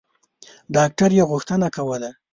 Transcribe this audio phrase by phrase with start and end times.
[0.75, 2.09] ډاکټر یې غوښتنه کوله.